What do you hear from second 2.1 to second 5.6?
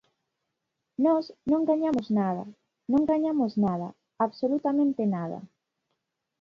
nada, non gañamos nada, absolutamente nada.